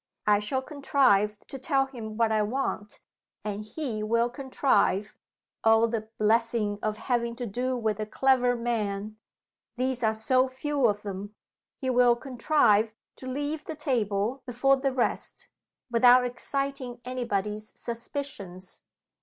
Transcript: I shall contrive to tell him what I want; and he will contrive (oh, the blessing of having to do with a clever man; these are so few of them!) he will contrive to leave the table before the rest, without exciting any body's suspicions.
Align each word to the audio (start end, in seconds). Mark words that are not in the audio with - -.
I 0.25 0.39
shall 0.39 0.63
contrive 0.63 1.37
to 1.45 1.59
tell 1.59 1.85
him 1.85 2.17
what 2.17 2.31
I 2.31 2.41
want; 2.41 2.99
and 3.45 3.63
he 3.63 4.01
will 4.01 4.31
contrive 4.31 5.15
(oh, 5.63 5.85
the 5.85 6.09
blessing 6.17 6.79
of 6.81 6.97
having 6.97 7.35
to 7.35 7.45
do 7.45 7.77
with 7.77 7.99
a 7.99 8.07
clever 8.07 8.55
man; 8.55 9.17
these 9.75 10.03
are 10.03 10.15
so 10.15 10.47
few 10.47 10.87
of 10.87 11.03
them!) 11.03 11.35
he 11.77 11.91
will 11.91 12.15
contrive 12.15 12.95
to 13.17 13.27
leave 13.27 13.65
the 13.65 13.75
table 13.75 14.41
before 14.47 14.77
the 14.77 14.91
rest, 14.91 15.49
without 15.91 16.25
exciting 16.25 16.99
any 17.05 17.23
body's 17.23 17.71
suspicions. 17.79 18.81